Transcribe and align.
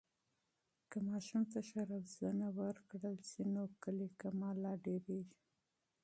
که 0.91 0.97
ماشوم 1.07 1.43
ته 1.51 1.59
ښه 1.67 1.81
روزنه 1.91 2.47
ورکړل 2.59 3.17
سي، 3.29 3.41
نو 3.53 3.63
کلی 3.83 4.07
کمال 4.21 4.55
لا 4.65 4.73
ډېرېږي. 4.85 5.39